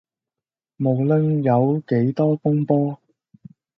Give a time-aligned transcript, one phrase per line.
[0.77, 2.97] 無論有幾多風波